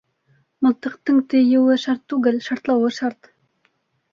Мылтыҡтың 0.67 1.19
тейеүе 1.33 1.77
шарт 1.83 2.01
түгел, 2.15 2.41
шартлауы 2.49 2.91
шарт. 2.99 3.31